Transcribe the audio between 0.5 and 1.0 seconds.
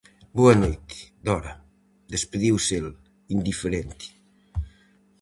noite,